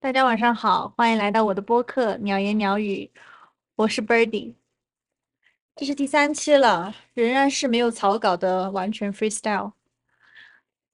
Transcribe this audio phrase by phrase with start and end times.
[0.00, 3.10] 大家晚上好，欢迎来到我的播客《鸟言鸟语》，
[3.74, 4.54] 我是 Birdy，
[5.74, 9.72] 这是第三期了，仍然是没有草稿的完全 freestyle，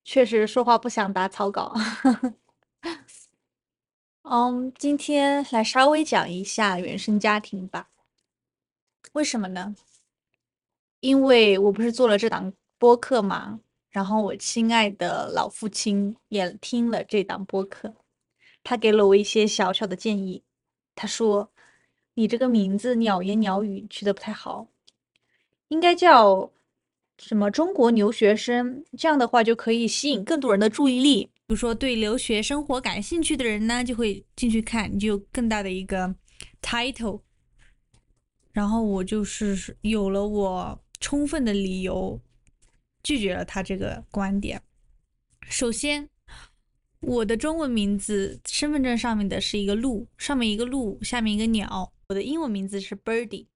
[0.05, 1.75] 确实说话不想打草稿。
[4.25, 7.91] 嗯，今天来稍微讲一下原生家庭吧，
[9.13, 9.77] 为什么呢？
[11.01, 13.61] 因为我不是做了这档播客嘛，
[13.91, 17.95] 然后我亲爱的老父亲也听了这档播客。
[18.65, 20.43] 他给了我一些小小的建议。
[20.97, 21.53] 他说
[22.15, 24.69] ：“你这个名字‘鸟言鸟语’取得不太好，
[25.69, 26.51] 应该叫
[27.19, 28.85] 什么‘中国留学生’。
[28.97, 31.25] 这样的话就可以吸引更多人的注意力。
[31.47, 36.15] 比如说，对留学生活感兴趣的人呢，就会进去看，你就有更大的一个
[36.63, 37.21] title。
[38.53, 42.19] 然后我就是有了我充分的理由，
[43.03, 44.63] 拒绝了他这个观点。
[45.49, 46.09] 首先。”
[47.07, 51.93] 我的中文名字身份证上面的是一个鹿，上面一个鹿，下面一个鸟。
[52.09, 53.47] 我的英文名字是 Birdy，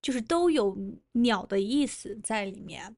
[0.00, 0.76] 就是都有
[1.12, 2.96] 鸟的意思在里面。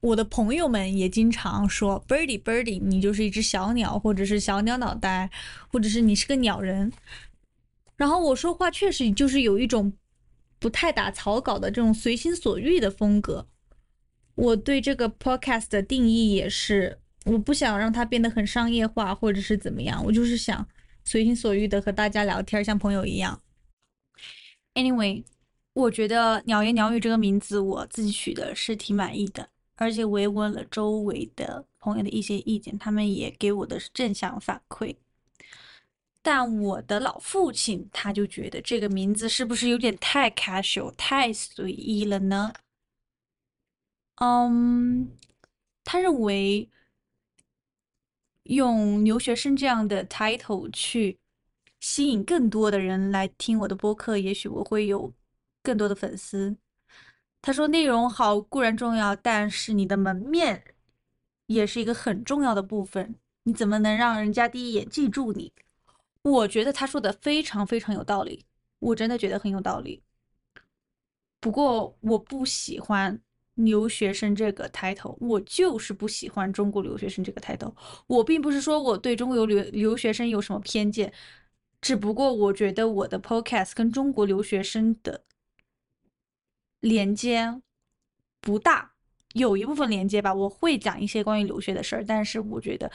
[0.00, 5.30] 我的朋友们也经常说 Birdy Birdy，你就是一只小鸟，或者是小鸟脑袋，
[5.72, 6.92] 或者是你是个鸟人。
[7.96, 9.92] 然后我说话确实就是有一种
[10.58, 13.48] 不太打草稿的这种随心所欲的风格。
[14.34, 17.00] 我对这个 podcast 的定义也是。
[17.28, 20.02] 我不想让它变得很商业化，或者是怎么样。
[20.02, 20.66] 我就是想
[21.04, 23.42] 随心所欲的和大家聊天，像朋友一样。
[24.72, 25.24] Anyway，
[25.74, 34.96] 我觉得“鸟言鸟语”这个名字我自己取的是挺满意的，而且我也问了周围的朋友的一些意见，他们也给我的是正向反馈。
[36.22, 42.54] 但我的老父亲他就觉得这个名字是不是有点太 casual、太随意了呢？
[44.16, 45.10] 嗯，
[45.84, 46.70] 他认为。
[48.48, 51.18] 用留学生这样的 title 去
[51.80, 55.12] 吸引更多的人来听我的播客，也许我会有
[55.62, 56.56] 更多的粉丝。
[57.42, 60.64] 他说内容好固然重要，但是你的门面
[61.46, 63.14] 也是一个很重要的部分。
[63.44, 65.52] 你怎么能让人家第一眼记住你？
[66.22, 68.46] 我觉得他说的非常非常有道理，
[68.78, 70.02] 我真的觉得很有道理。
[71.38, 73.20] 不过我不喜欢。
[73.58, 77.74] 留学生这个 title，我就是不喜欢中国留学生这个 title。
[78.06, 81.12] 我并不是说我对中国留留学生有什么偏见，
[81.80, 85.24] 只不过我觉得我的 podcast 跟中国留学生的
[86.80, 87.60] 连接
[88.40, 88.92] 不大，
[89.32, 90.32] 有一部分连接吧。
[90.32, 92.90] 我会讲一些关于留学的事儿，但是我觉得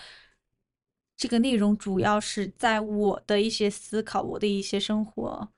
[1.18, 5.50] 这个内容主要是在我的一些思考，我的一些生活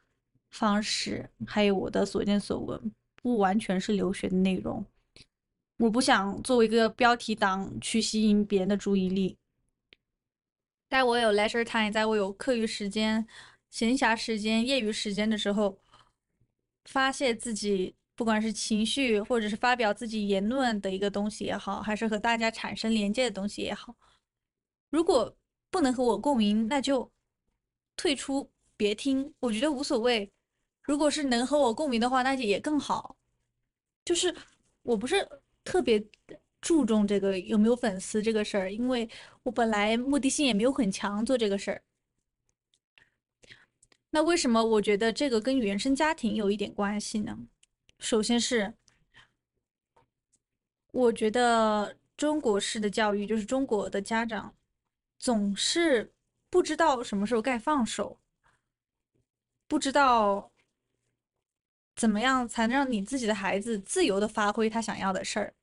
[0.49, 2.91] 方式，还有我的所见所闻，
[3.21, 4.83] 不完全是留学的内容。
[5.77, 9.37] 我不想作为一个标题党去吸引别人的注意力。
[10.89, 13.27] 在我有 leisure time，在我有课余时间、
[13.69, 15.77] 闲暇时间、业余时间的时候，
[16.85, 23.93] 发泄自己，不管是情绪，或者是发表自己言论的一个东西也好，还是和大家产生连接的东西也好，
[24.89, 25.35] 如果
[25.69, 27.11] 不能和我共鸣，那就
[27.97, 29.33] 退出，别听。
[29.41, 30.31] 我觉得无所谓。
[30.83, 33.17] 如果是能和我共鸣的话，那就也更好。
[34.05, 34.33] 就是
[34.83, 35.27] 我不是。
[35.65, 36.01] 特别
[36.61, 39.09] 注重这个有没有粉丝这个事儿，因为
[39.43, 41.83] 我本来目的性也没有很强做这个事儿。
[44.11, 47.37] 那为什么我觉得这个跟原生家庭有一点关系呢？
[47.99, 48.73] 首先是，
[50.91, 54.55] 我觉得中国式的教育就是中国的家长
[55.19, 56.13] 总是
[56.49, 58.19] 不知道什么时候该放手，
[59.67, 60.51] 不知道。
[61.95, 65.53] 怎么样才能让你自己的孩子自由的发挥他想要的事儿？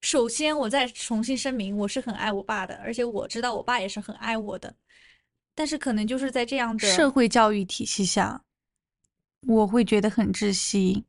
[0.00, 4.74] 首先，我再重新声明，我是很爱我爸的，而且我知道我爸也是很爱我的。
[5.54, 8.42] 但是，可能就是在这样的社会教育体系下，
[9.46, 11.04] 我会觉得很窒息。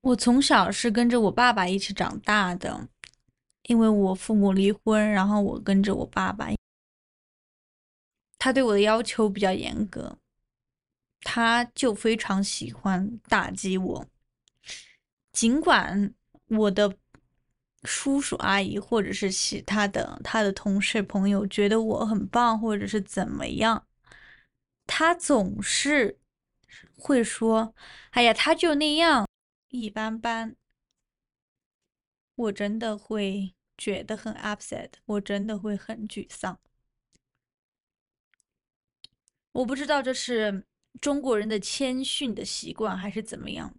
[0.00, 2.88] 我从小是跟着我爸爸一起长大的，
[3.62, 6.50] 因为我父母离婚，然后我跟着我爸爸，
[8.38, 10.18] 他对我的要求比较严格。
[11.24, 14.06] 他就非常喜欢打击我，
[15.32, 16.14] 尽管
[16.48, 16.96] 我的
[17.84, 23.86] 叔叔阿姨或者是其他的他的同事朋友觉得我很棒，或者是怎么样，
[24.86, 26.20] 他总是
[26.96, 27.74] 会说
[28.12, 29.26] ：“哎呀，他就那样，
[29.70, 30.54] 一般般。”
[32.36, 36.60] 我真的会觉得很 upset，我真的会很沮丧。
[39.52, 40.66] 我不知道这是。
[41.00, 43.74] 中国人的谦逊的习惯还是怎么样？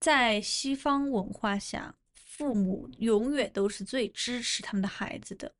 [0.00, 5.54] 在西方文化下，父母永远都是最支持他们的孩子的，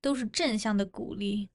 [0.00, 1.50] 都是正向的鼓励。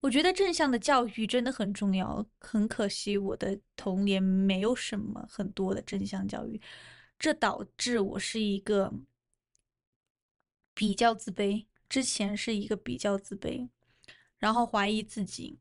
[0.00, 2.24] 我觉得正向的教育真的很重要。
[2.38, 6.60] 很可惜，我的童年没有什么很多的正向教育，
[7.18, 8.92] 这导致我是一个
[10.74, 11.64] 比较自卑。
[11.88, 13.68] 之前是一个比较自卑，
[14.38, 15.58] 然后怀疑自己。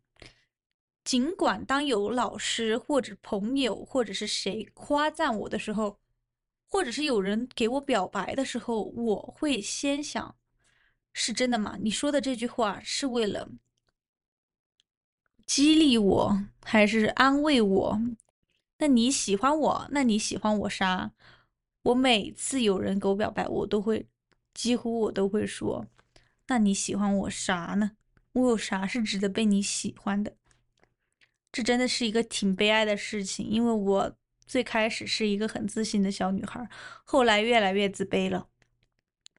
[1.05, 5.99] 尽管当有老师或者朋友或者是谁夸赞我的时候，
[6.67, 10.35] 或者是有人给我表白的时候，我会先想：
[11.13, 11.77] 是真的吗？
[11.79, 13.49] 你说的这句话是为了
[15.45, 18.01] 激励我，还是安慰我？
[18.79, 19.87] 那你喜欢我？
[19.91, 21.11] 那你喜欢我啥？
[21.83, 24.07] 我每次有人给我表白，我都会，
[24.55, 25.85] 几乎我都会说：
[26.47, 27.91] 那你喜欢我啥呢？
[28.33, 30.35] 我有啥是值得被你喜欢的？
[31.55, 34.13] 这真的是一个挺悲哀的事情，因为我
[34.45, 36.69] 最开始是一个很自信的小女孩，
[37.05, 38.49] 后来越来越自卑了。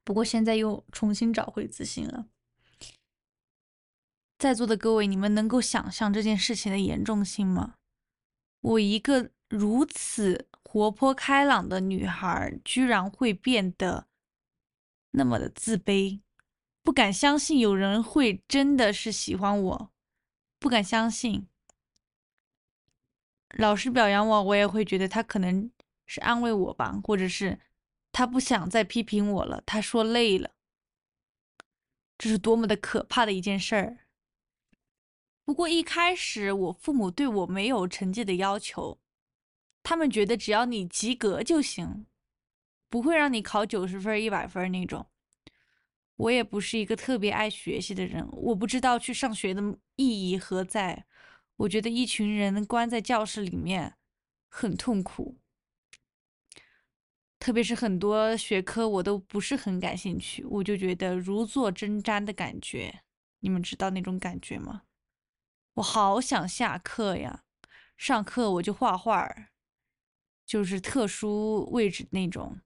[0.03, 2.25] 不过现在又重新找回自信了。
[4.39, 7.75] 在座的各位，你们能够想象这件事情的严重性吗？
[8.61, 14.07] 我一个如此活泼开朗的女孩，居然会变得
[15.11, 16.21] 那么的自卑，
[16.81, 19.91] 不敢相信有人会真的是喜欢我，
[20.57, 21.47] 不敢相信。
[23.57, 25.71] 老师表扬我，我也会觉得他可能
[26.05, 27.59] 是安慰我吧，或者是
[28.11, 30.51] 他不想再批评我了，他说累了。
[32.19, 33.97] 这是多么的可怕的一件事儿。
[35.43, 38.99] 不过一开始我父母对我没有成绩的要求，
[39.81, 42.05] 他们觉得只要你及格就行，
[42.89, 45.07] 不会让你考九十分、一百分那种。
[46.17, 49.61] 我也不是一个特别爱学习的人，我不知道去上学的
[49.95, 51.06] 意义何在。
[51.57, 53.95] 我觉得一群人关在教室里面
[54.47, 55.37] 很痛苦，
[57.39, 63.01] 特别是很多学科我都不是很感兴趣，我就觉得如坐针毡的感觉。
[63.39, 64.83] 你们知道那种感觉吗？
[65.75, 67.43] 我好想下课呀！
[67.95, 69.29] 上课我就画画，
[70.45, 72.59] 就是特殊位置那种。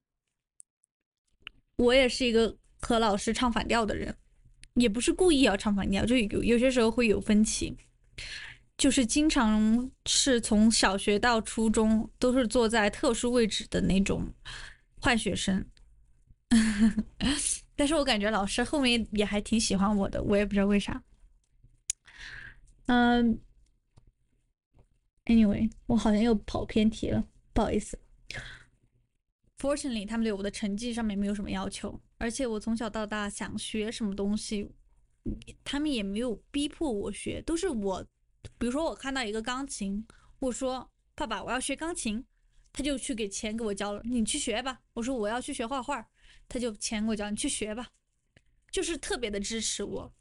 [1.75, 4.17] 我也是一个和老师唱反调的人，
[4.75, 7.77] 也不是故意要唱反调，就有有些时候会有分歧。
[8.81, 14.27] 就是经常是从小学到初中都是坐在特殊位置的那种
[14.99, 15.63] 坏学生，
[17.75, 21.03] 但是我感觉老师后面也还挺喜欢我的，我也不知道为啥。
[22.87, 23.39] 嗯
[25.25, 27.23] ，anyway，我好像又跑偏题了，
[27.53, 27.99] 不好意思。
[29.59, 34.71] Fortunately，他们对我的成绩上面没有什么要求，而且我从小到大想学什么东西，
[35.63, 38.03] 他们也没有逼迫我学，都是我。
[38.57, 40.05] 比如说，我看到一个钢琴，
[40.39, 42.25] 我说：“爸爸，我要学钢琴。”
[42.73, 44.79] 他就去给钱给我交了，你去学吧。
[44.93, 46.07] 我说：“我要去学画画。”
[46.47, 47.89] 他就钱给我交，你去学吧，
[48.71, 50.13] 就是特别的支持我。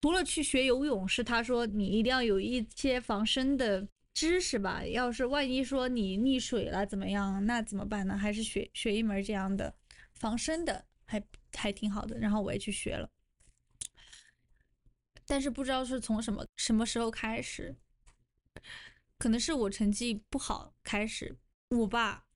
[0.00, 8.16] 除了去学游泳，是他说你一定要有一些防身的知识吧，要是万一说你溺水了怎么样，那怎么办呢？
[8.16, 9.74] 还是学学一门这样的
[10.14, 11.22] 防身的，还
[11.52, 12.16] 还挺好的。
[12.18, 13.08] 然后我也去学了。
[15.26, 17.76] 但是不知道是从什么什么时候开始，
[19.18, 21.38] 可能是我成绩不好开始，
[21.70, 22.26] 我爸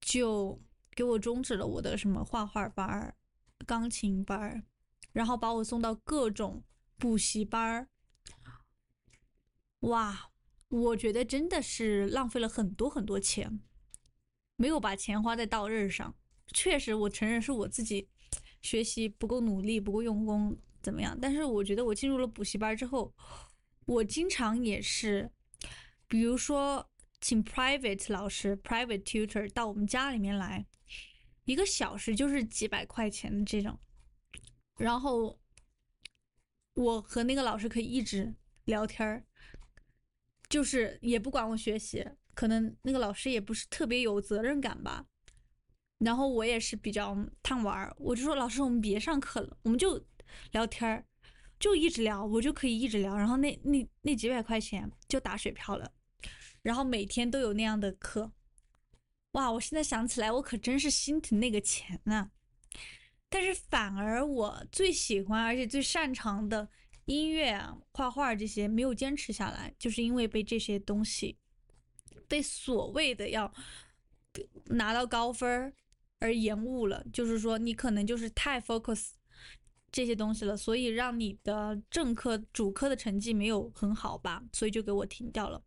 [0.00, 0.62] 就
[0.92, 3.14] 给我终止了我的什么画画班、
[3.66, 4.64] 钢琴班，
[5.12, 6.62] 然后把我送到各种
[6.96, 7.88] 补习班。
[9.80, 10.30] 哇，
[10.68, 13.60] 我觉得真的是浪费了很多很多钱，
[14.56, 16.14] 没有把钱花在刀刃上。
[16.54, 18.08] 确实，我承认是我自己
[18.62, 20.56] 学习不够努力，不够用功。
[20.86, 21.18] 怎么样？
[21.20, 23.12] 但是我觉得我进入了补习班之后，
[23.86, 25.28] 我经常也是，
[26.06, 26.88] 比如说
[27.20, 30.64] 请 private 老师 private tutor 到我们家里面来，
[31.44, 33.76] 一个小时就是几百块钱的这种，
[34.78, 35.40] 然后
[36.74, 38.32] 我和那个老师可以一直
[38.66, 39.26] 聊天儿，
[40.48, 45.04] 就是也不管我学习，可能那个老师也不是特别有责任感吧，
[45.98, 50.00] 然后我也是比较贪玩，我就说老师我们别上课了，我们就。
[50.52, 51.04] 聊天儿
[51.58, 55.90] 就一直聊，我就可以一直聊，然后那那那几百块钱就打水漂了，
[56.62, 58.32] 然后每天都有那样的课，
[59.32, 59.50] 哇！
[59.52, 62.30] 我现在想起来，我可真是心疼那个钱呐。
[63.28, 66.68] 但是反而我最喜欢而且最擅长的
[67.06, 71.38] 音乐啊、画画这些没有坚持下来，就是因为被这些东西
[72.28, 73.52] 被所谓的要
[74.66, 75.72] 拿到高分
[76.18, 77.04] 而延误了。
[77.12, 79.12] 就是说，你可能就是太 focus。
[79.92, 85.62] 这些东西了，所以让你的正科、主科的成绩没有很好吧，所以就给我停掉了。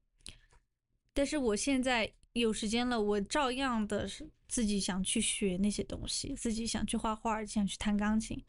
[1.13, 8.41] 但是我现在有时间了，我照样的是自己想去学那些东西，自己想去画画，想去弹钢琴。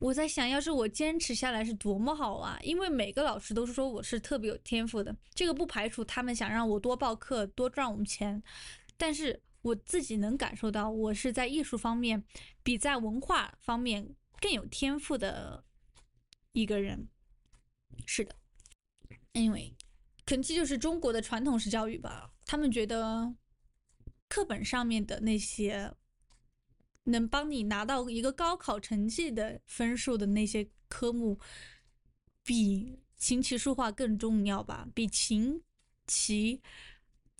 [0.00, 2.56] 我在想，要是我坚持下来是多么好啊！
[2.62, 8.40] 因为每个老师都是说我是特别有天赋的，这个不排除他们想让我多报课、多赚我们钱，
[8.96, 12.22] 但是我自己能感受到，我是在艺术方面
[12.62, 15.64] 比在文化方面更有天赋的
[16.52, 17.08] 一个人。
[18.06, 18.34] 是的
[19.32, 19.74] ，Anyway，
[20.24, 22.32] 可能这就是中国的传统式教育吧。
[22.46, 23.34] 他们觉得
[24.28, 25.94] 课本上面的那些。
[27.04, 31.40] 能帮你拿到一个高考成绩的分数的那些科目，
[32.42, 34.86] 比琴棋书画更重要吧？
[34.94, 35.62] 比琴
[36.06, 36.60] 棋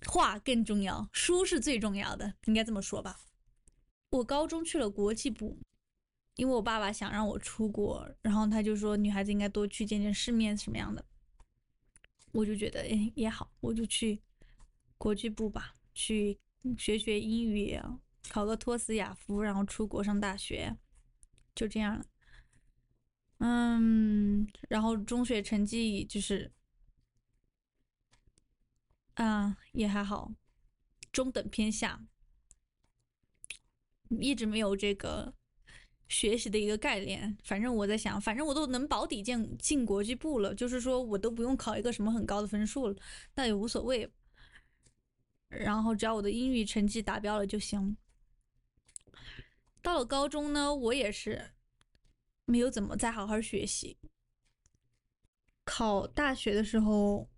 [0.07, 3.19] 画更重要，书是最重要的，应该这么说吧。
[4.09, 5.59] 我高中去了国际部，
[6.39, 11.03] 因为我爸爸想让我出国，然后他就说女孩子应该多去见见世面什么样的，
[12.31, 14.21] 我就觉得哎也好，我就去
[14.97, 16.39] 国际部吧，去
[16.77, 17.77] 学学英语。
[18.29, 20.77] 考个托斯雅夫，然后出国上大学，
[21.55, 22.05] 就这样了。
[23.39, 26.53] 嗯，然后中学成绩就是，
[29.15, 30.33] 啊，也还好，
[31.11, 32.05] 中等偏下，
[34.21, 35.33] 一直没有这个
[36.09, 37.37] 学习的一个概念。
[37.45, 42.95] 反正我在想，反正我都能保底进进国际部了，就是说我都不用考一个什么很高的分数了，
[43.35, 44.11] 那也无所谓。
[45.47, 47.95] 然后只要我的英语成绩达标了就行。
[49.81, 51.51] 到了高中呢，我也是
[52.45, 53.97] 没有怎么再好好学习。
[55.63, 57.29] 考大学的时候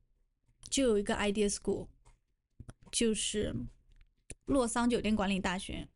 [0.69, 1.87] 就有一个 idea school，
[2.91, 3.53] 就是
[4.45, 5.87] 洛桑酒店管理大学。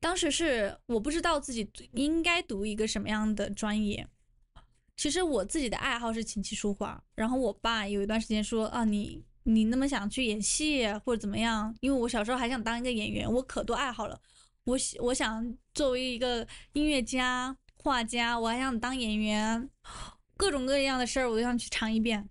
[0.00, 4.06] 当时是我不知道自己应该读一个什么样的专业。
[4.96, 11.74] 其实我自己的爱好是琴棋书画，然后我爸有一段时间说啊，你你那么想去演戏或者怎么样？
[11.80, 14.20] 因为我小时候还想当一个演员，我可多爱好了。
[14.64, 19.70] 我我想作为一个音乐家、画家，我还想当演员，
[20.36, 22.28] 各种各样的事儿我都想去尝一遍。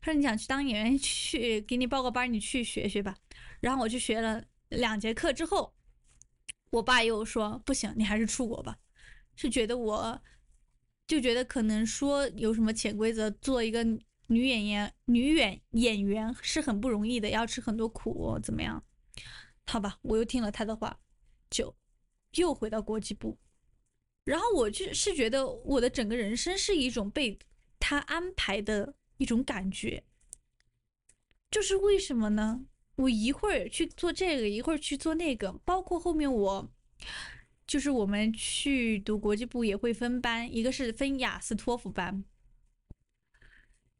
[0.00, 3.14] 他说你想去当演员，去给你报个班，你去学学吧。
[3.60, 5.74] 然后我去学了两节课之后，
[6.70, 8.78] 我爸又说不行，你还是出国吧。
[9.36, 10.22] 是觉得我
[11.06, 13.84] 就觉得可能说有什么潜规则，做一个
[14.26, 18.84] 女演员、女演演员是很不容易的，要吃很多苦，怎么样？
[19.66, 20.98] 好吧，我又听了他的话。
[21.50, 21.74] 就
[22.34, 23.38] 又回到国际部，
[24.24, 27.38] 然后我就是觉得我的整个人生是一种被
[27.80, 30.04] 他安排的一种感觉，
[31.50, 32.66] 就是为什么呢？
[32.98, 36.68] 我一会儿去做这个，一会儿去做那个，包括后面我
[37.64, 42.24] 就是我们去读国际部也会分班，一个是分雅思托福班，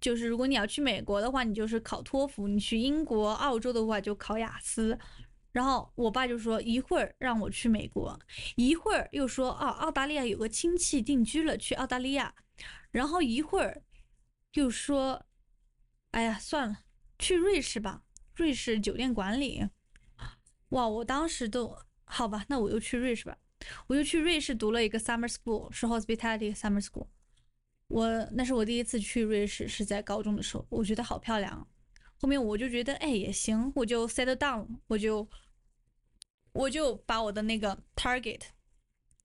[0.00, 4.99] 就是如果你要去美国的话，你就是考托福；你去英国、澳洲的话就考雅思。
[5.52, 8.19] 然后我爸就说一会儿让我去美国，
[8.57, 12.35] 一会儿又说啊澳大利亚有个亲戚定居了，去澳大利亚，
[12.90, 13.83] 然后一会儿
[14.55, 15.25] 又说，
[16.11, 16.81] 哎呀算了，
[17.19, 18.02] 去瑞士吧，
[18.38, 19.68] 瑞士酒店管理。
[20.71, 23.37] 哇，我当时都好吧，那我又去瑞士吧，
[23.88, 27.09] 我又去瑞士读了一个 summer school，是 hospitality summer school。
[27.88, 31.66] 我那是我第一次去瑞士，是在高中的时候，我觉得好漂亮。
[32.21, 35.28] 后面我就觉得哎也行，我就 set down，我就。
[36.52, 38.40] 我就把我的那个 target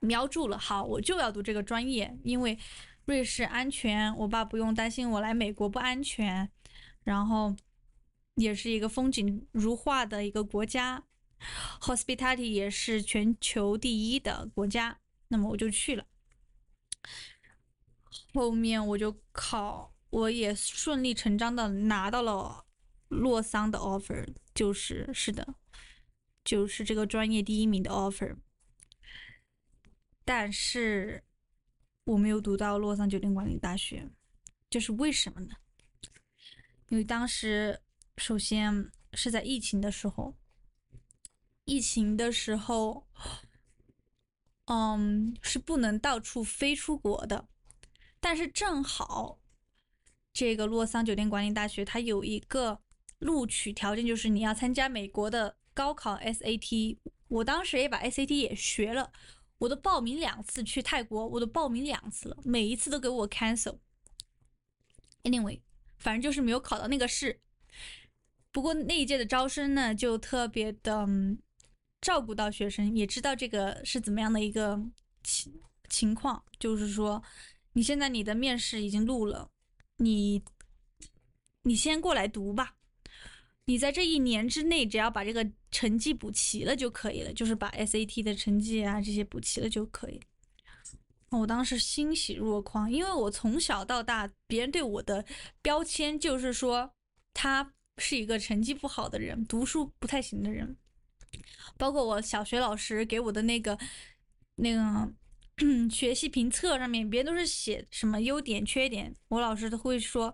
[0.02, 2.60] 瞄住了，好，我就要读这个专业，因为
[3.06, 6.48] 瑞士安全，我爸不用担心我来美国不安全，
[7.04, 7.56] 然后
[8.36, 11.04] 也是一个风景如画的一个国家
[11.82, 16.06] ，hospitality 也是全球第一的国家，那么我就去了。
[18.34, 22.66] 后面我就考，我也顺理成章的拿到了
[23.10, 25.56] 洛桑的 offer，就是是的。
[26.44, 28.36] 就是这个专业第一名的 offer，
[30.26, 31.24] 但是
[32.04, 34.10] 我没有读到洛桑酒店管理大学，
[34.70, 35.56] 这是为什么呢？
[36.90, 37.80] 因为当时
[38.18, 40.36] 首先是在疫情的时候，
[41.66, 43.08] 疫情的时候，
[44.66, 47.48] 嗯，是不能到处飞出国的，
[48.20, 49.40] 但是正好
[50.32, 52.82] 这个洛桑酒店管理大学它有一个
[53.20, 55.58] 录取条件，就是你要参加美国的。
[55.76, 59.12] 高考 SAT，我当时也把 SAT 也学了，
[59.58, 63.80] 我都报名两次去泰国，我都报名两次了，每一次都给我 cancel。
[65.24, 65.62] Anyway，
[65.98, 67.42] 反正就是没有考到那个试。
[68.54, 71.06] 不过那一届的招生呢，就特别的
[72.00, 74.80] 照顾到学生，也知道这个是怎么样的一个
[75.24, 77.22] 情情况，就是说
[77.74, 79.50] 你现在你的面试已经录了，
[79.98, 80.44] 你
[81.64, 82.76] 你先过来读吧。
[83.66, 90.20] 你在这一年之内，只要把这个成绩补齐了就可以了，就是把 SAT 的成绩啊这些补齐了就可以。
[91.30, 95.26] 我当时欣喜若狂，因为我从小到大，别人对我的
[95.62, 96.94] 标签就是说
[97.34, 100.76] 他是一个成绩不好的人，读书不太行的人。
[101.78, 103.78] 包括我小学老师给我的那个
[104.56, 105.12] 那个
[105.90, 110.34] 学习评测上面，别人都是写什么优点、缺点，我老师都会说，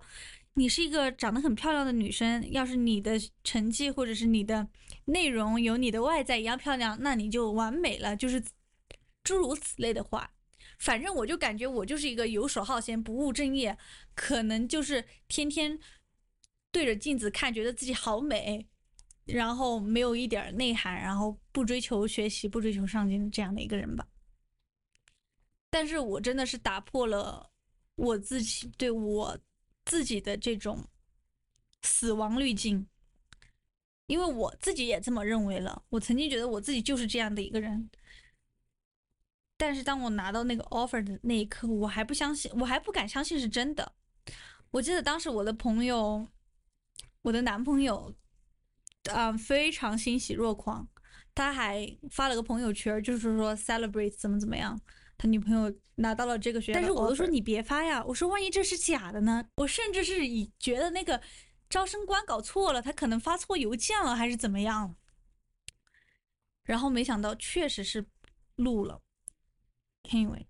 [0.56, 4.68] 你是一个长得很漂亮的女生，要是你的成绩或者是你的
[5.06, 8.44] 内容有你的外在一样漂亮，那你就完美了，就是
[9.24, 10.32] 诸如此类的话。
[10.78, 13.78] 反正我就感觉我就是一个游手好闲、不务正业，
[14.16, 15.78] 可能就是天天
[16.72, 18.68] 对着镜子看，觉得自己好美。
[19.26, 24.08] 然后没有一点内涵，然后不追求学习，不追求上进这样的一个人吧。
[25.70, 27.52] 但是我真的是打破了
[27.94, 29.38] 我自己对我
[29.86, 30.84] 自己的这种
[31.84, 32.88] 死亡滤镜，
[34.08, 35.84] 因为我自己也这么认为了。
[35.90, 37.88] 我曾经觉得我自己就是这样的一个人，
[39.58, 43.94] 但是当我拿到那个 offer 的那一刻，我还不相信，我还不敢相信是真的。
[44.72, 46.28] 我记得当时我的朋友，
[47.22, 48.16] 我的男朋友。
[49.12, 50.88] 嗯，非常欣喜若狂，
[51.34, 54.80] 他还发了个朋友圈，就是说 celebrate 怎么怎么样，
[55.18, 56.80] 他女朋友拿到了这个学校。
[56.80, 59.44] 但是我都说你别发呀，我说万一这是假的呢？
[59.56, 61.20] 我甚至是以觉得那个
[61.70, 64.96] 招生官搞错了，他可能发错邮件了，还是怎么样？
[66.64, 68.06] 然后没想到确实是
[68.58, 69.02] 录了。
[70.04, 70.46] Anyway，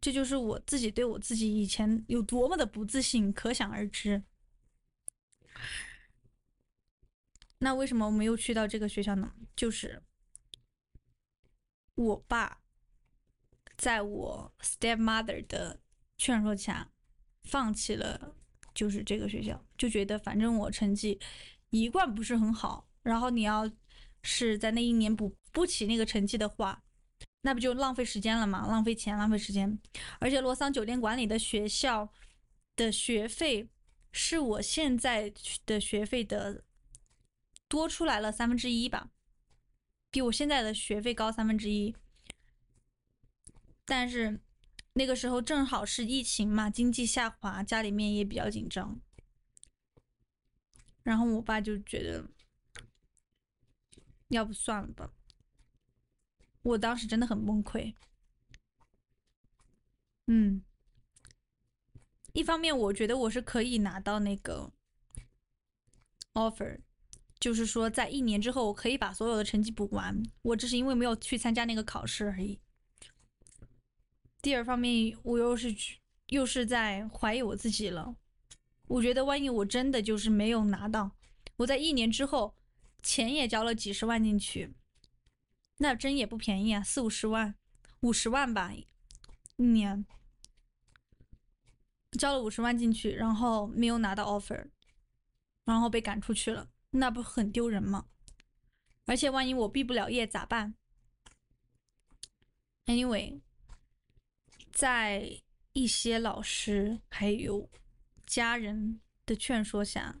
[0.00, 4.24] 这就是我自己对我自己以前有多么的不自信，可想而知。
[7.62, 9.34] 那为什么我没有去到这个学校呢？
[9.54, 10.02] 就是
[11.94, 12.62] 我爸
[13.76, 15.78] 在我 stepmother 的
[16.16, 16.90] 劝说下，
[17.42, 18.34] 放弃了
[18.74, 21.20] 就是这个学校，就觉得反正我成绩
[21.68, 23.70] 一贯不是很好，然后你要
[24.22, 26.82] 是在那一年补不起那个成绩的话，
[27.42, 28.66] 那不就浪费时间了吗？
[28.68, 29.78] 浪费钱，浪费时间。
[30.18, 32.10] 而且洛桑酒店管理的学校
[32.74, 33.68] 的学费
[34.12, 35.30] 是我现在
[35.66, 36.64] 的学费的。
[37.70, 39.12] 多出来了三分之一吧，
[40.10, 41.94] 比我现在的学费高三分之一。
[43.84, 44.40] 但是
[44.94, 49.00] 那个时候正好是疫情嘛，经济下滑，家里面也比较紧张。
[51.04, 52.28] 然后我爸就觉得，
[54.28, 55.12] 要不算了吧。
[56.62, 57.94] 我当时真的很崩溃。
[60.26, 60.64] 嗯，
[62.32, 64.72] 一方面我觉得我是可以拿到那个
[66.32, 66.80] offer。
[67.40, 70.22] 就是说，在一年之后，我可以把所有的成绩补完。
[70.42, 72.60] 我只是因为没有去参加那个考试而已。
[74.42, 75.74] 第二方面，我又是
[76.26, 78.14] 又是在怀疑我自己了。
[78.88, 81.12] 我觉得，万一我真的就是没有拿到，
[81.56, 82.54] 我在一年之后，
[83.02, 84.74] 钱也交了几十万进去，
[85.78, 87.54] 那真也不便宜啊，四五十万，
[88.00, 88.72] 五十万吧，
[89.56, 90.04] 一年
[92.18, 94.66] 交了五十万进去，然后没有拿到 offer，
[95.64, 96.68] 然后被赶出去了。
[96.90, 98.06] 那不很丢人吗？
[99.06, 100.74] 而且万一我毕不了业咋办
[102.86, 103.40] ？Anyway，
[104.72, 107.68] 在一些老师还有
[108.26, 110.20] 家人的劝说下，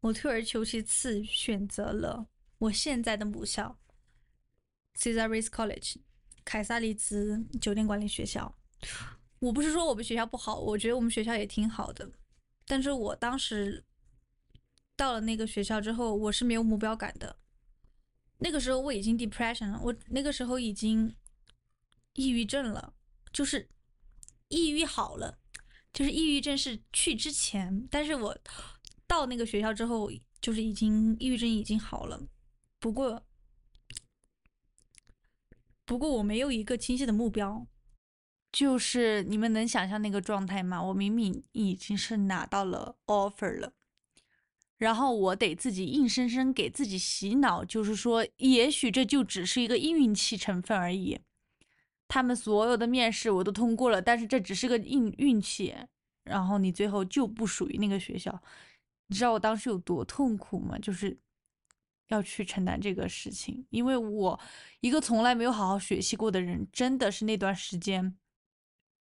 [0.00, 3.78] 我退而求其次，选择了我现在的母校
[4.96, 5.96] ——Cesaris College，
[6.44, 8.56] 凯撒利兹酒店管理学校。
[9.40, 12.10] 我不是说我们学校不好，我觉得我们学校也挺好的，
[12.66, 13.84] 但是我当时。
[14.96, 17.36] 到了那个学校之后，我是没有目标感的。
[18.38, 21.14] 那个时候我已经 depression 了，我那个时候已经
[22.14, 22.94] 抑郁症了，
[23.32, 23.68] 就是
[24.48, 25.38] 抑郁好了，
[25.92, 28.38] 就是抑郁症是去之前，但是我
[29.06, 32.28] 到那个学校之后，就是已经抑郁症已经好了。
[32.78, 33.24] 不过，
[35.84, 37.66] 不过我没有一个清晰的目标，
[38.52, 40.82] 就是你们能想象那个状态吗？
[40.82, 43.72] 我明明已经是拿到了 offer 了。
[44.78, 51.18] 然后我得自己硬生生给自己洗脑，就是说，也许这就只是一个运气成分而已。
[52.08, 55.74] 他们所有的面试我都通过了，但是这只是个运运气。
[56.24, 58.42] 然后你最后就不属于那个学校，
[59.08, 60.78] 你知道我当时有多痛苦吗？
[60.78, 61.16] 就是
[62.08, 64.40] 要去承担这个事情，因为我
[64.80, 68.16] 一个从来没有好好学习过的人，真的是那段时间。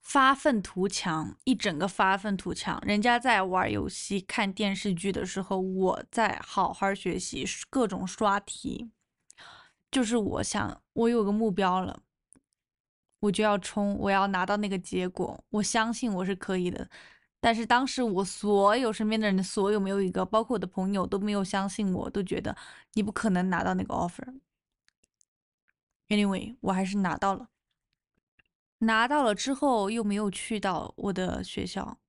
[0.04, 2.80] 发愤图强，一整个发愤图强。
[2.86, 8.92] 人家在玩游戏、看电视剧的时候，我在好好学习，各种刷题。
[9.90, 12.02] 就是我想，我有个目标了，
[13.22, 15.44] 我就要冲，我要拿到那个结果。
[15.50, 16.90] 我相信我是可以的。
[17.40, 22.56] 但是当时我所有身边的人，所有没有一个，包括我的朋友都没有相信我，都觉得
[22.94, 24.40] 你不可能拿到那个 offer。
[26.10, 27.48] Anyway，我还是拿到了。
[28.84, 32.00] 拿到了之后又没有去到我的学校，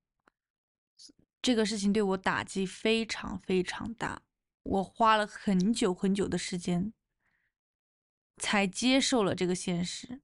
[1.43, 4.23] 这个事情对我打击非常非常大。
[4.63, 6.95] 我花了很久很久的时间
[8.39, 10.23] 才接受了这个现实，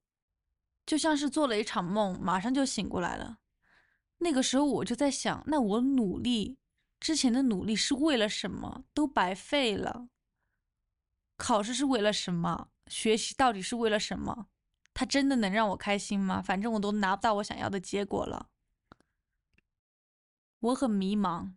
[0.87, 3.39] 就像是做了一场梦，马上就醒过来了。
[4.19, 6.59] 那个时候我就在想，那我努力
[6.99, 8.85] 之前的努力是为了什么？
[8.93, 10.09] 都白费了。
[11.37, 12.71] 考试是为了什么？
[12.87, 14.49] 学习到底是为了什么？
[15.01, 16.43] 他真的能让我开心吗？
[16.43, 18.51] 反正我都拿不到我想要的结果了。
[20.59, 21.53] 我很迷茫，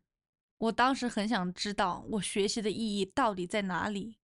[0.60, 4.16] 我当时很想知道我学习的意义到底在哪里。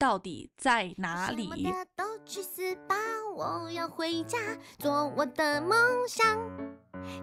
[0.00, 1.46] 到底在哪里？
[3.36, 4.38] 我要回家
[4.78, 6.26] 做我的梦想。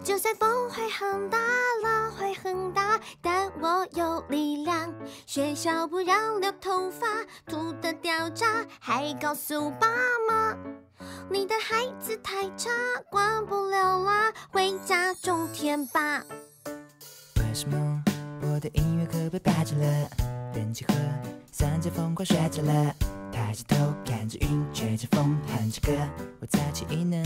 [0.04, 1.40] 就算风会很大，
[1.82, 4.94] 浪会很大，但我有力量。
[5.26, 7.08] 学校不让留头发，
[7.48, 9.88] 秃的掉渣，还告诉爸
[10.30, 10.56] 妈，
[11.32, 12.70] 你的孩子太差，
[13.10, 16.24] 管不了啦，回家种田吧。
[17.38, 18.04] 为什么
[18.44, 19.42] 我的音乐课被？
[20.58, 20.94] 人气和
[21.52, 22.96] 三角疯狂睡着了。
[23.32, 25.94] 抬起头看着云，吹着风，哼着歌，
[26.42, 27.24] 我在起异能。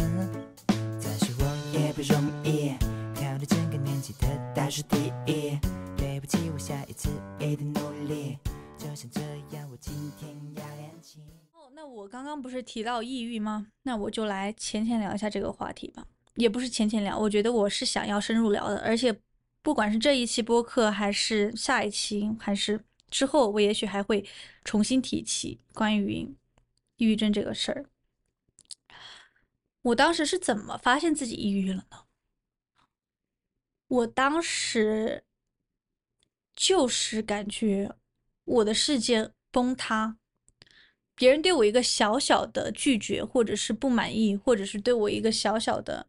[0.99, 2.75] 再说我也不容易，
[3.15, 5.57] 考了整个年级的倒数第一。
[5.95, 8.37] 对不起，我下一次一定努力。
[8.77, 9.21] 就像这
[9.55, 11.19] 样，我今天要练习。
[11.53, 13.67] 哦，那我刚刚不是提到抑郁吗？
[13.83, 16.03] 那我就来浅浅聊一下这个话题吧。
[16.35, 18.79] 也不是浅浅聊，我觉得我是想要深入聊的。
[18.79, 19.17] 而且，
[19.61, 22.81] 不管是这一期播客，还是下一期，还是。
[23.11, 24.25] 之后，我也许还会
[24.63, 26.33] 重新提起关于
[26.95, 27.85] 抑郁症这个事儿。
[29.81, 32.05] 我当时是怎么发现自己抑郁了呢？
[33.87, 35.25] 我当时
[36.55, 37.93] 就是感觉
[38.45, 40.17] 我的世界崩塌，
[41.15, 46.07] 别人对我一个小小的拒绝，或者是不满意，或者是对我一个小小的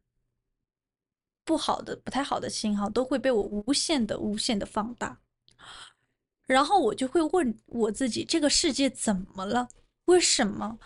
[1.44, 5.21] 不好的、不太好的信号，都会被我无限的、无限的放大。
[6.52, 9.68] 然后我就会问我自己：这个世界怎么了？
[10.04, 10.78] 为什么？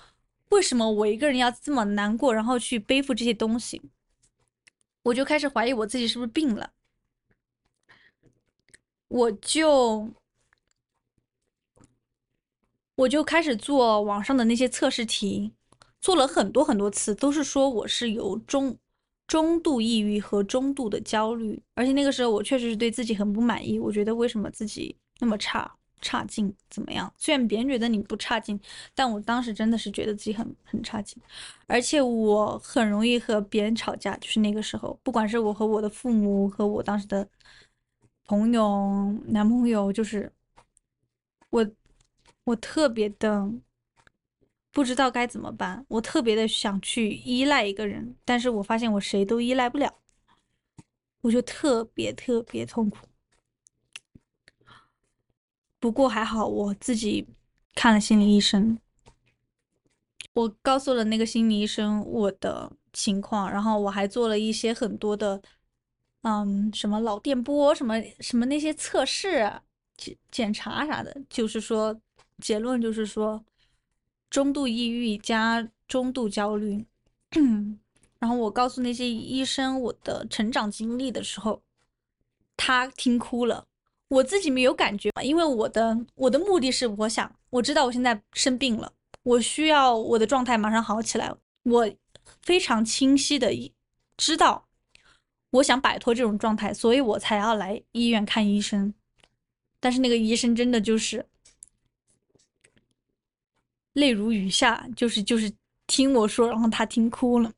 [0.51, 3.83] 为什么我一个人要这么难过，然后去背负这些东西？
[5.03, 6.71] 我就开始怀疑我自己是不是病了。
[9.09, 10.11] 我就
[12.95, 15.53] 我就开始做网上的那些测试题，
[16.01, 18.79] 做了很多很多次，都是说我是有中
[19.27, 21.61] 中度抑郁和中度的焦虑。
[21.75, 24.97] 而且那个时候我确实是对自己很不满意，我觉得为什么自己。
[25.19, 27.13] 那么差差劲怎么样？
[27.17, 28.61] 虽然别人觉得你不差劲，
[28.95, 31.21] 但我当时真的是觉得自己很很差劲，
[31.67, 34.17] 而且我很容易和别人吵架。
[34.19, 37.27] 就是那个时候，不管是我和我的父母，和我当时的
[38.25, 40.31] 朋友、男朋友，就是
[41.51, 41.67] 我
[42.45, 43.51] 我特别的
[44.71, 49.93] 不知道该怎么办，我特别的想去依赖一个人，但是我发现我谁都依赖不了，
[51.23, 52.99] 我就特别特别痛苦。
[55.79, 57.27] 不过还好，我自己
[57.75, 58.79] 看了心理医生，
[60.33, 65.41] 我告诉了那个心理医生我的情况，然后我还做了一些很多的，
[66.23, 69.61] 嗯，什么脑电波，什么什么那些测试、
[69.97, 72.01] 检检查啥的，就是说
[72.39, 73.45] 结论就是说
[74.31, 76.85] 中度抑郁加中度焦虑。
[78.19, 81.63] 然后我告诉那些医生我的成长经历的时候，
[82.57, 83.67] 他听哭了。
[84.09, 88.93] 我自己没有感觉，因为我的我的目的是，我想我知道我现在生病了，
[89.25, 91.35] 我需要我的状态马上好起来。
[91.65, 91.91] 我
[92.43, 93.53] 非常清晰的
[94.17, 94.69] 知道，
[95.51, 98.95] 我想摆脱这种状态，所以我才要来医院看医生。
[99.81, 101.27] 但是那个医生真的就是
[103.95, 105.53] 泪如雨下，就是就是
[105.89, 107.53] 听我说，然后他听哭了。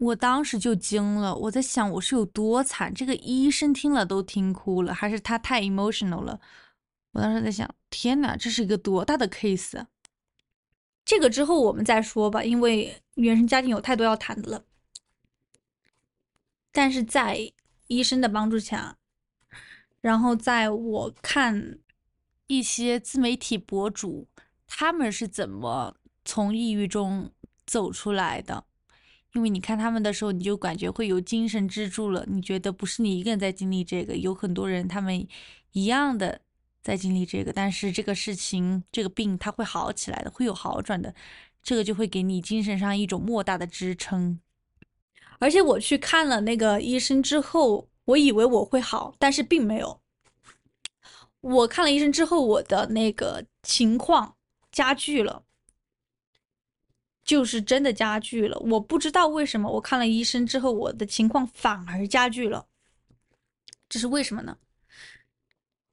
[0.00, 6.40] 我当时就惊了，我在想我是有多惨，这个医生听了都听哭了，还是他太 emotional 了？
[7.12, 9.84] 我当时在想，天呐，这是一个多大的 case？
[11.04, 14.64] 这个之后我们再说吧，因为原生家庭有太多要谈的了。
[16.72, 17.52] 但是在
[17.88, 18.96] 医生的帮助下，
[20.00, 21.78] 然后在我看
[22.46, 24.26] 一些自媒体博主，
[24.66, 27.30] 他们是怎么从抑郁中
[27.66, 28.64] 走出来的？
[29.34, 32.24] 因为你看他们的时候，你就感觉会有精神支柱了。
[32.26, 35.26] 你觉得不是你一个人在经历这个，有很多人他们
[35.72, 36.40] 一样的
[36.82, 41.14] 在经历这个，但是这个事情、这个病它会好起来的，会有好转的，
[41.62, 44.40] 这个就会给你精神上一种莫大的支撑。
[45.38, 50.00] 而且我去看了那个医生之后，我以为我会好，但是并没有。
[51.40, 54.34] 我看了医生之后，我的那个情况
[54.70, 55.44] 加剧了，
[57.30, 58.58] 就是真的加剧了。
[58.58, 62.66] 我不知道为什么，我看了医生之后，我的情况反而加剧了，
[63.88, 64.58] 这是为什么呢？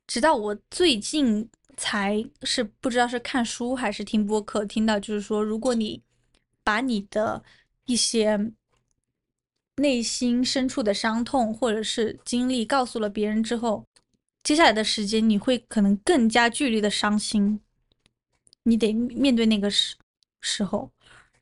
[0.07, 6.01] 直到我最近才是不知道是看书还是听播客听到，就是说，如果你
[6.63, 7.43] 把你的
[7.85, 8.51] 一些
[9.75, 13.85] 内心深处的伤痛或者是经历告诉了别人之后，
[14.41, 17.59] 接下来的时间你会可能更加剧烈的伤心，
[18.63, 19.95] 你得面对那个时
[20.41, 20.89] 时候。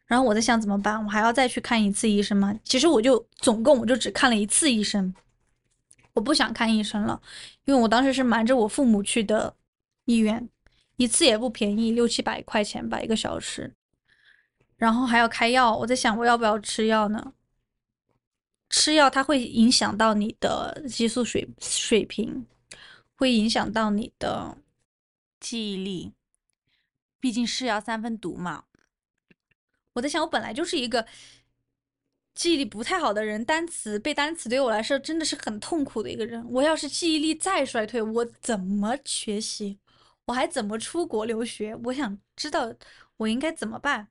[0.08, 1.04] 然后我在想怎么办？
[1.04, 2.54] 我还要再去看一次医生吗？
[2.64, 5.14] 其实我就总共我就只看了一次医生，
[6.14, 7.20] 我不想看医生了，
[7.66, 9.56] 因为我当时是瞒着我父母去的
[10.06, 10.48] 医院，
[10.98, 13.74] 一次也不便宜，六七百块钱吧一个小时，
[14.78, 15.76] 然后还要开药。
[15.76, 17.34] 我在想我要不要吃药呢？
[18.70, 22.46] 吃药它会影响到你的激素水水平，
[23.16, 24.58] 会影响到你的
[25.40, 26.14] 记忆力，
[27.20, 28.66] 毕竟是药三分毒嘛。
[29.96, 31.06] 我在想，我本来就是一个
[32.34, 36.46] 记忆力不太好的人，单词背单词对我来说真的是很痛苦的一个人。
[36.52, 39.80] 我要是记忆力再衰退，我怎么学习？
[40.26, 41.74] 我还怎么出国留学？
[41.86, 42.74] 我想知道
[43.18, 44.10] 我应该怎么办。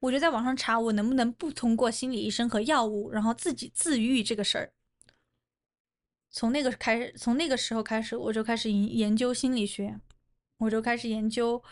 [0.00, 4.72] 我就在网上查，我能不能不通过心理医生和药物，然后自己自愈这个事儿。
[6.30, 10.00] 从那个开始，从那个时候开始，我就开始研研究心理学，
[10.58, 11.62] 我就开始研究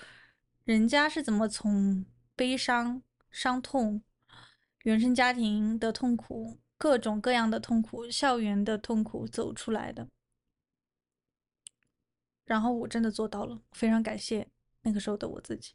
[0.65, 2.05] 人家是怎么从。
[2.37, 4.03] 悲伤、伤痛、
[4.83, 10.09] 原生家庭的痛苦、各种各样的痛苦、校园的痛苦走出来的，
[12.45, 14.49] 然后我真的做到了，非常感谢
[14.83, 15.73] 那个时候的我自己。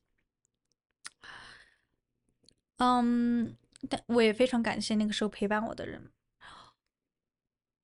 [2.78, 3.58] 嗯，
[3.90, 6.12] 但我也非常感谢那个时候陪伴我的人。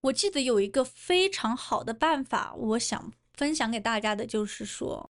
[0.02, 5.12] 我记得有一个非常好的办法，我想分享给大家的，就是说，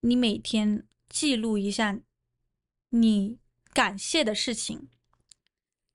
[0.00, 0.86] 你每天。
[1.08, 1.98] 记录一下
[2.90, 3.38] 你
[3.72, 4.88] 感谢的事情，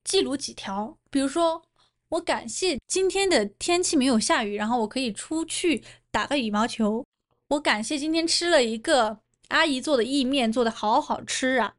[0.03, 1.63] 记录几条，比如说
[2.09, 7.05] 我感谢今天的天气没有下雨，然后我可以出去打个羽毛球。
[7.49, 11.75] 我感谢今天吃了一个阿姨做的意面，做的好好吃啊。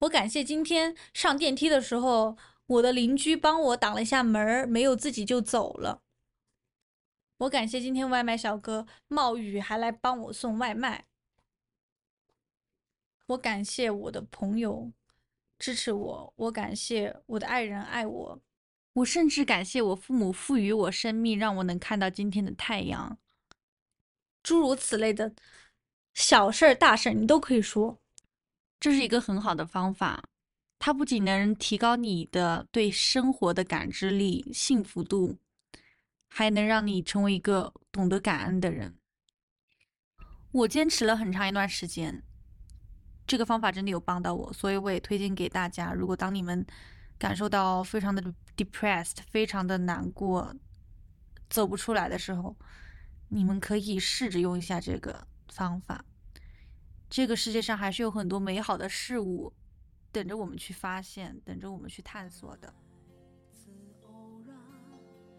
[0.00, 2.36] 我感谢今天上电梯的时候，
[2.66, 6.00] 我的邻居帮我挡了一下门，没有自己就走了。
[7.38, 11.06] 我感谢今天外卖小哥冒雨还来帮我送外卖。
[13.30, 14.90] 我感谢我的朋友
[15.56, 18.42] 支持我，我感谢我的爱人爱我，
[18.94, 23.18] 我甚至感谢我父母赋予我生命，让我能看到今天的太阳。
[24.42, 25.32] 诸如此类的
[26.12, 28.00] 小事儿、大事儿，你都可以说，
[28.80, 30.28] 这是一个很好的方法。
[30.80, 35.38] 它不仅能提高你的对生活的感知力、幸福度，
[36.26, 38.96] 还能让你成为一个懂得感恩的人。
[40.50, 42.24] 我坚持了很长一段时间。
[43.30, 45.92] 这个方法真的有帮到我，所以我也推荐给大家。
[45.92, 46.66] 如果当你们
[47.16, 48.20] 感受到非常的
[48.56, 50.52] depressed、非常的难过、
[51.48, 52.56] 走不出来的时候，
[53.28, 56.04] 你们可以试着用一下这个方法。
[57.08, 59.52] 这个世界上还是有很多美好的事物
[60.10, 62.74] 等着我们去发现，等着我们去探索的。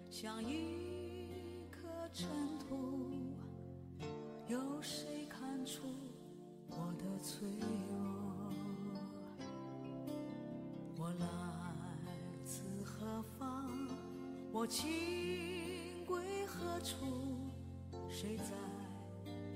[0.09, 3.35] 像一颗尘土，
[4.47, 5.81] 有谁看出？
[6.73, 7.80] 我的脆弱，
[11.01, 11.25] 我来
[12.45, 13.65] 自何方？
[14.53, 17.49] 我情归何处？
[18.07, 18.53] 谁在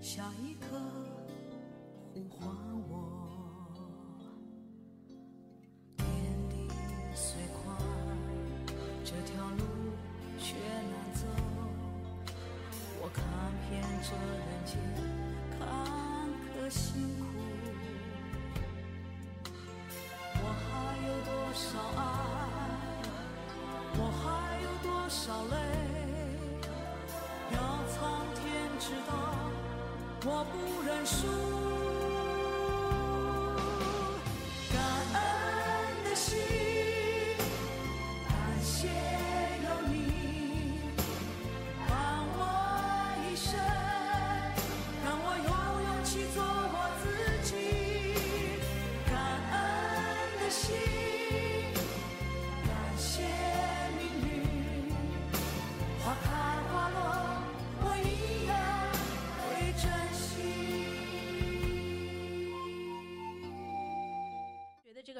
[0.01, 0.81] 下一刻
[2.15, 2.49] 呼唤
[2.89, 2.94] 我？
[30.27, 31.64] 我不认输。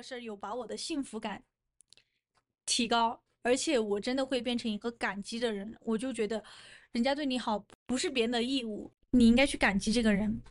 [0.05, 1.43] 事儿有把我的幸福感
[2.63, 5.75] 提高，而且我真的会变成一个感激的人。
[5.81, 6.43] 我就觉得，
[6.91, 10.41] 人家对你好不是别人的义务，你应该去感激这个人。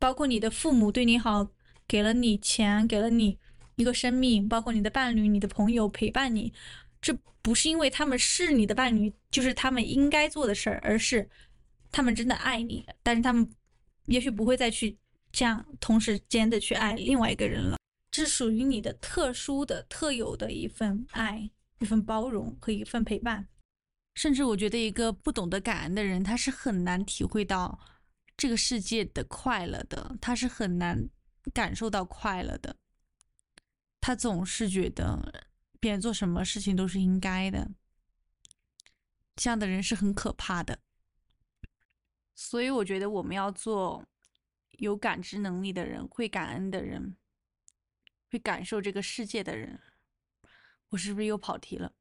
[0.00, 1.48] 包括你的父母对你好，
[1.86, 3.38] 给了你钱，给了你
[3.76, 6.52] 一个生命，包括你的伴侣、你的朋友陪伴你，
[7.00, 11.28] 这不是因为他们是你的伴侣，就是他们应该做的事儿，而是
[11.92, 12.84] 他们真的爱你。
[13.04, 13.48] 但是他们
[14.06, 14.98] 也许不会再去
[15.30, 17.76] 这样同时间的去爱另外一个人了。
[18.18, 23.48] 是属于你的特殊的、特有的一份爱、一份包容和一份陪伴。
[24.14, 27.78] 甚至我觉得，一个不懂得感恩的人，他是很难体会到。
[28.36, 31.08] 这个世界的快乐的，他是很难
[31.52, 32.76] 感受到快乐的。
[34.00, 35.48] 他总是觉得
[35.80, 37.72] 别人做什么事情都是应该的，
[39.34, 40.78] 这样的人是很可怕的。
[42.36, 44.04] 所以我觉得我们要做
[44.78, 47.16] 有感知能力的人，会感恩的人，
[48.30, 49.80] 会感受这个世界的人。
[50.90, 51.92] 我是不是又跑题了？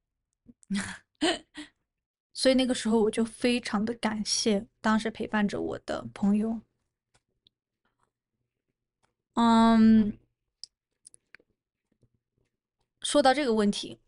[2.34, 6.62] 所以那个时候我就非常的感谢当时陪伴着我的朋友。
[9.34, 10.18] 嗯，
[13.02, 14.00] 说到这个问题，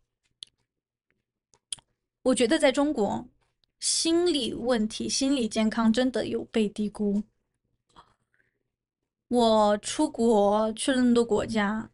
[2.22, 3.28] 我觉得在中国，
[3.78, 7.22] 心理问题、心理健康真的有被低估。
[9.28, 11.90] 我出国去了那么多国家，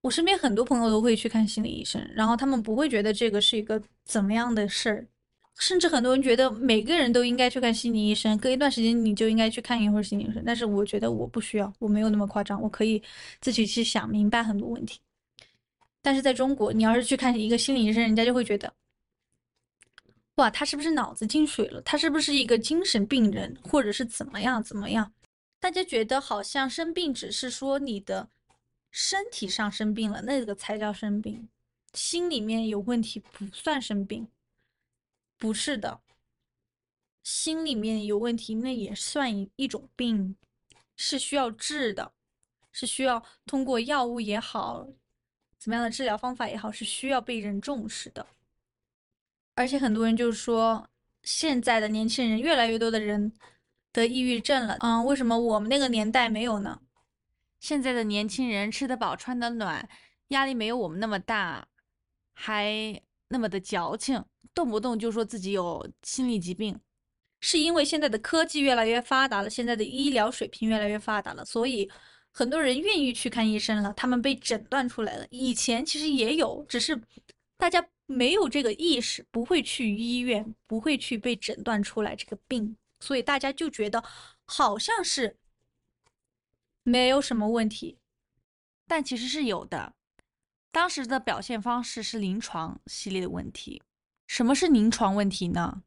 [0.00, 5.06] 我身边很多朋友都会去看心理医生，然后他们不会觉得这个是一个怎么样的事儿。
[5.58, 10.40] 甚至很多人觉得每个人都应该去看心理医生，隔一段时间你就应该去看一会儿心理医生。
[10.46, 13.02] 但是我觉得我不需要，我没有那么夸张，我可以
[13.40, 15.00] 自己去想明白很多问题。
[16.00, 18.72] 但是在中国，你要是去看一个心理医生，人家就会觉得，
[20.36, 21.82] 哇，他是不是脑子进水了？
[21.82, 25.12] 他是不是一个精神病人，或者是怎么样怎么样？
[25.58, 28.28] 大家觉得好像生病只是说你的
[28.90, 31.48] 身体上生病了，那个才叫生病，
[31.92, 34.28] 心里面有问题不算生病。
[35.36, 36.00] 不是的，
[37.22, 40.36] 心里面有问题，那也算一一种病，
[40.96, 42.12] 是需要治的，
[42.72, 44.88] 是需要通过药物也好，
[45.56, 48.26] 怎么样的治疗方法也好，是需要被人重视的。
[49.54, 50.88] 而且很多人就说，
[51.22, 53.32] 现在的年轻人越来越多的人
[53.92, 56.80] 得抑郁症了，嗯，为什么我们那个年代没有呢？
[57.60, 59.88] 现在的年轻人吃得饱，穿得暖，
[60.28, 61.68] 压力没有我们那么大，
[62.34, 64.24] 还那么的矫情。
[64.54, 66.80] 动不动就说自己有心理疾病，
[67.40, 71.88] 是因为现在的科技越来越发达了，现在的医疗水平越来越发达了，所以
[72.32, 73.92] 很多人愿意去看医生了。
[73.92, 77.00] 他们被诊断出来了，以前其实也有，只是
[77.56, 84.02] 大家没有这个意识，不会去医院，不会去被诊断出来这个病，所以大家就觉得
[84.44, 85.36] 好像是
[86.88, 87.98] 没有什么问题，
[88.86, 89.92] 但其实是有的。
[90.72, 93.82] 当时的表现方式是临床系列的问题。
[94.26, 95.82] 什么是临床问题呢？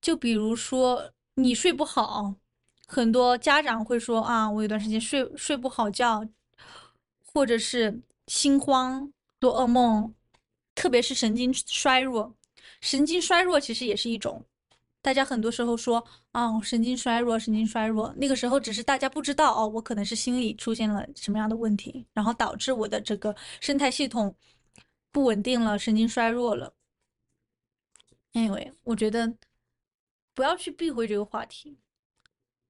[0.00, 2.36] 就比如说你睡不好，
[2.86, 6.24] 很多家长会说啊，我有段时间睡睡不好觉，
[7.24, 10.14] 或者是心慌、做噩梦，
[10.74, 12.36] 特别是神经衰弱。
[12.80, 14.44] 神经衰弱其实也是一种，
[15.06, 24.34] 大家很多时候说啊，神经衰弱，神经衰弱，那个时候只是大家不知道哦，我可能是心理出现了什么样的问题，然后导致我的这个生态系统。
[25.12, 26.74] 不稳定了，神经衰弱了。
[28.32, 29.32] Anyway，我觉得
[30.34, 31.78] 不要去避讳这个话题。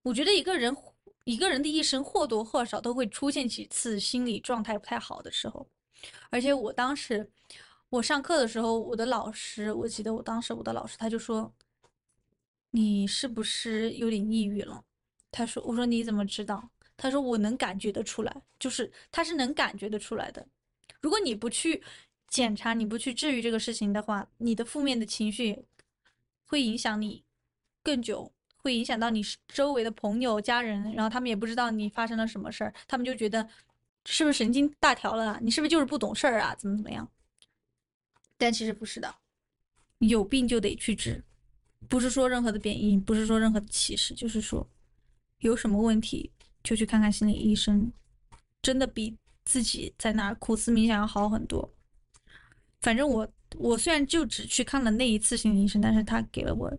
[0.02, 0.76] 我觉得一个人
[1.24, 5.66] 一个人的一生或多或少都会出现几次心理状态不太好的时候。
[6.28, 7.30] 而且我当时
[7.88, 11.50] 我上课的时候，我的老师，我记得我当时我的老师他就说
[12.76, 14.84] ：“你是不是有点抑郁了？”
[15.32, 20.46] 他说：“我说你怎么知道？”他说：“我能感觉得出来，就是他是能感觉得出来的。
[21.00, 21.82] 如果你不去。”
[22.28, 25.64] 检查你不去治愈这个事情的话，你的负面的情绪
[26.44, 27.22] 会影响你
[27.84, 33.48] 更久，会影响到你周围的朋友、家人，然后他们也不知道你发生了什么事儿，他们就觉得
[34.04, 35.38] 是不是神经大条了啊？
[35.40, 36.52] 你是不是就是不懂事儿啊？
[36.56, 37.08] 怎么怎么样？
[38.36, 39.14] 但其实不是的，
[40.00, 41.22] 有病就得去治，
[41.88, 44.68] 不是说任何的贬义，不是说任何的歧视，就是说
[45.38, 46.30] 有什么问题
[46.62, 47.92] 就去看看心理医生，
[48.62, 51.72] 真的比自己在那苦思冥想要好很多。
[52.80, 56.72] 反正我我虽然就只去看了那一次心理医生，但是他给了我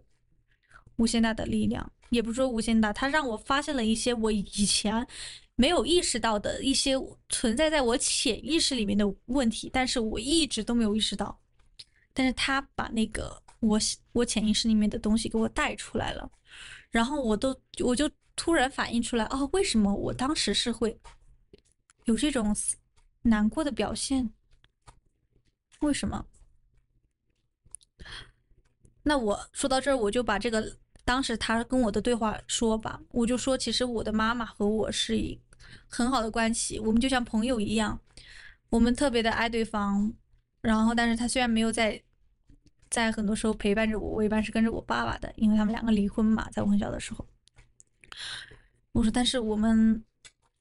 [0.98, 5.08] 无限大的力量，也不说无限大，他让我发现了一些我以前
[5.56, 6.94] 没有意识到的一些
[7.30, 11.40] 存在在我潜意识里面的问题，但是我一直都没有意识到，
[12.14, 13.80] 但是他把那个我
[14.14, 16.32] 我潜意识里面的东西给我带出来了，
[16.90, 21.00] 然后我都我就突然反应出来，哦，为什么我当时是会
[22.06, 22.56] 有这种
[23.24, 24.32] 难过的表现？
[25.82, 26.26] 为什么？
[29.04, 35.40] 那我说到这儿，我就把这个当时他跟我的对话说吧，我就说，其实我的妈妈和我是一
[35.88, 38.02] 很好的关系，我们就像朋友一样，
[38.70, 40.14] 我们特别的爱对方。
[40.62, 42.04] 然后，但是他虽然没有在
[42.90, 47.26] 在很多时候陪伴着我，我一般是跟着我爸爸的，因为他们两个离婚嘛，在我很小的时候。
[48.92, 50.04] 我说，但是我们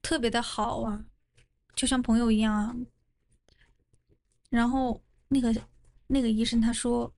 [0.03, 1.05] 特别的好啊，
[1.75, 2.77] 就像朋友一样啊。
[4.51, 5.55] 然后那个
[6.07, 7.13] 那个医生他说。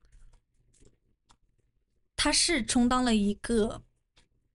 [2.21, 3.81] 他是充当了一个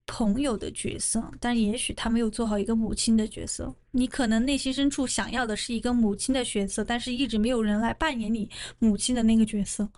[0.04, 3.74] 朋友的角色，但也许他没有做好一个母亲的角色。
[3.90, 9.88] 你可能内心深处想要的是一个母亲的角色，但是一直没有人来扮演你母亲的那个角色。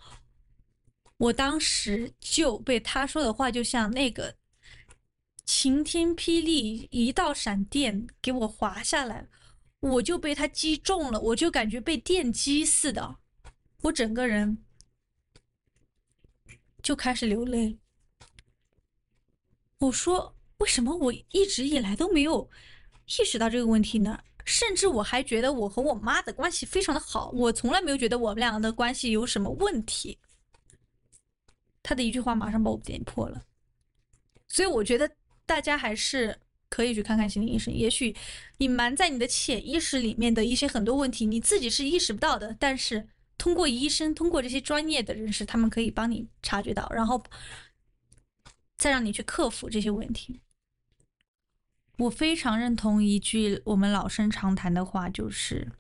[1.18, 4.34] 我当时就被他说的话，就像那个
[5.44, 9.26] 晴天霹雳，一道闪电给我划下来，
[9.80, 13.16] 我就被他击中了，我就感觉被电击似的，
[13.82, 14.58] 我整个人。
[16.82, 17.76] 就开始流泪。
[19.78, 22.48] 我说：“为什么我一直以来都没有
[23.06, 24.20] 意识到这个问题呢？
[24.44, 30.16] 甚至我还觉得我和我妈的关系非常的好，我从来没有觉得我们两个的关系有什么问题。”
[31.86, 33.40] 他的一句话马上把我点破了。
[34.48, 35.08] 所以我觉得
[35.44, 36.36] 大家还是
[36.68, 37.72] 可以去看看心理医生。
[37.72, 38.16] 也许
[38.58, 43.08] 隐瞒在你的潜意识里面的一些很多问题，你自己是意识不到的，但是。
[43.38, 47.22] 通过医生，通过这些专业的人士，他们可以帮你察觉到，然后
[48.78, 50.40] 再让你去克服这些问题。
[51.98, 55.70] 我非常认同一句我们老生常谈的话，就是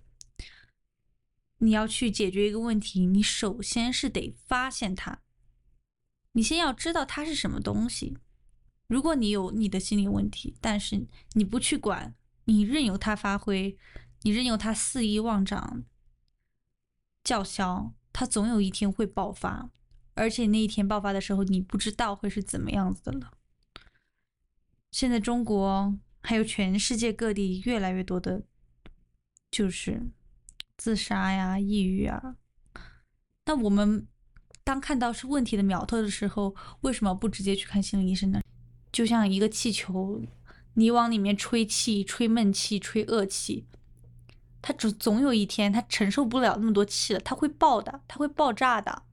[1.56, 5.22] 你要去解决一个问题，你首先是得发现它，
[6.36, 8.18] 你先要知道它是什么东西。
[8.88, 12.14] 如果你有你的心理问题，但是你不去管，
[12.44, 13.78] 你任由它发挥，
[14.20, 15.84] 你任由它肆意妄长。
[17.24, 19.70] 叫嚣，它总有一天会爆发，
[20.12, 23.32] 而且那一天爆发的时候，你不知道会是怎么样子的了。
[24.92, 28.42] 现在中国还有全世界各地越来越多的，
[29.50, 30.10] 就是
[30.76, 32.36] 自杀呀、抑郁啊。
[33.46, 34.06] 那我们
[34.66, 38.40] 当看到是问题的苗头的时候，为什么不直接去看心理医生呢？
[38.90, 40.20] 就像一个气球，
[40.74, 43.64] 你往里面吹气、吹闷气、吹恶气。
[44.60, 49.04] 他总总有一天，他承受不了那么多气了，他会爆的，他会爆炸的。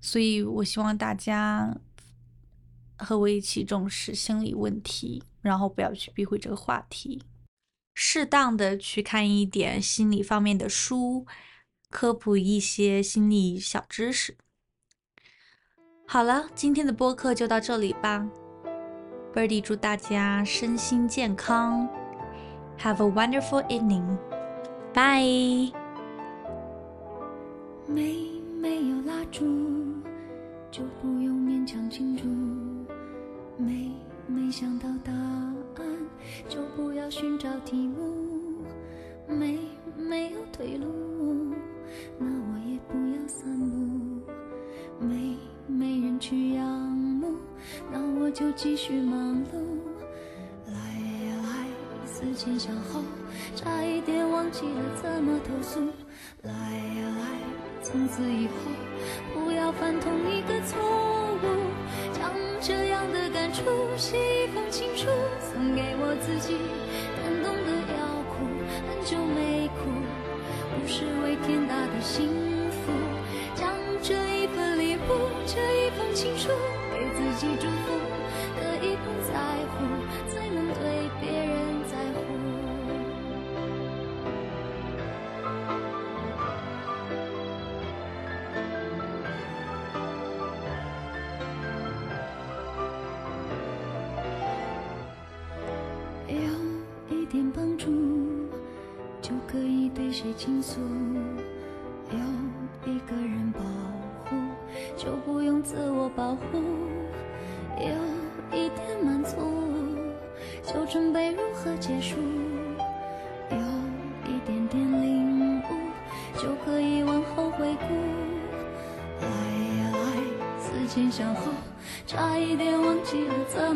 [0.00, 1.78] 所以我希望大家
[2.98, 7.22] 和我一起重视心理问题，然后不要去避讳这个话题，
[7.94, 11.24] 适当的去看一点心理方面的书，
[11.90, 14.36] 科普一些心理小知识。
[16.06, 18.28] 好了，今天的播客就到这里吧
[19.34, 21.88] ，Birdy 祝大家身心健康。
[22.78, 24.18] Have a wonderful evening.
[24.92, 25.72] Bye.
[27.86, 29.44] 没没有蜡烛，
[30.70, 32.24] 就不用勉强庆祝。
[33.62, 33.90] 没
[34.26, 36.08] 没想到答案，
[36.48, 38.64] 就不要寻找题目。
[39.28, 39.58] 没
[39.96, 41.54] 没有退路，
[42.18, 44.22] 那我也不要散步。
[44.98, 47.34] 没没人去仰慕，
[47.92, 49.78] 那我就继续忙碌。
[50.66, 50.74] 来
[51.28, 53.02] 呀来思前想后，
[53.54, 55.80] 差一点忘记了怎么投诉。
[56.42, 58.54] 来呀来，从此以后
[59.34, 60.15] 不要犯同
[70.96, 72.26] 是为天大的幸
[72.70, 72.90] 福。
[73.54, 73.68] 将
[74.02, 76.48] 这一份礼物，这一封情书，
[76.90, 77.48] 给自己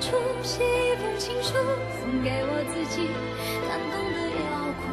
[0.00, 1.54] 出写一封情书，
[1.98, 3.10] 送给我自己，
[3.66, 4.86] 感动的要哭，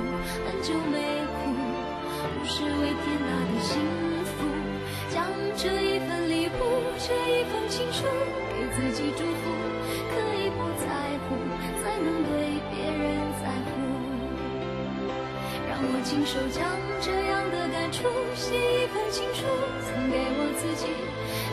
[0.49, 0.97] 很久没
[1.30, 1.53] 哭，
[2.34, 3.78] 不是为天大的幸
[4.26, 4.34] 福。
[5.14, 6.60] 将这一份礼物，
[6.97, 8.03] 这一封情书，
[8.49, 9.53] 给自己祝福，
[10.10, 10.89] 可以不在
[11.30, 11.38] 乎，
[11.84, 13.78] 才能对别人在乎。
[15.70, 16.66] 让我亲手将
[16.99, 19.45] 这样的感触写一封情书，
[19.86, 20.89] 送给我自己，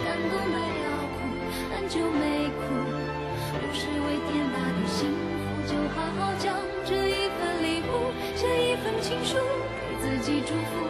[0.09, 1.21] 感动的要哭，
[1.77, 2.92] 很久没哭。
[10.23, 10.82] 记祝福。